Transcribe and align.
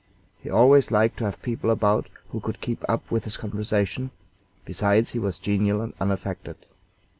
He 0.41 0.49
always 0.49 0.89
liked 0.89 1.17
to 1.17 1.25
have 1.25 1.39
people 1.43 1.69
about 1.69 2.09
who 2.29 2.39
could 2.39 2.59
keep 2.59 2.83
up 2.89 3.11
with 3.11 3.23
his 3.23 3.37
conversation; 3.37 4.09
besides, 4.65 5.11
he 5.11 5.19
was 5.19 5.37
genial 5.37 5.79
and 5.79 5.93
unaffected. 6.01 6.57